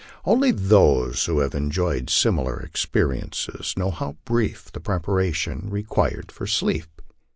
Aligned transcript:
Only 0.25 0.49
those 0.49 1.25
who 1.25 1.41
have 1.41 1.53
enjoyed 1.53 2.09
similar 2.09 2.59
experiences 2.59 3.75
know 3.77 3.91
how 3.91 4.17
brief 4.25 4.71
the 4.71 4.79
pre 4.79 4.97
paration 4.97 5.71
required 5.71 6.31
for 6.31 6.47
sleep. 6.47 7.03